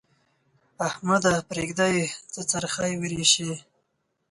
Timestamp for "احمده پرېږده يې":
0.87-2.05